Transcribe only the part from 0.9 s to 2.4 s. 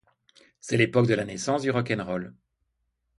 de la naissance du rock 'n' roll.